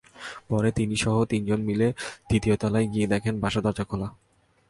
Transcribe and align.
পরে 0.49 0.69
তিনিসহ 0.79 1.15
তিনজন 1.31 1.59
মিলে 1.69 1.87
দ্বিতীয় 2.29 2.55
তলায় 2.61 2.87
গিয়ে 2.93 3.11
দেখেন 3.13 3.33
বাসার 3.43 3.63
দরজা 3.65 3.85
খোলা। 3.89 4.07